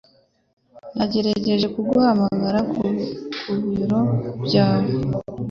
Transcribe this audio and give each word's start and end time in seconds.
Nagerageje 0.97 1.67
kuguhamagara 1.75 2.59
ku 2.71 2.81
biro 3.73 4.01
byawe. 4.45 4.89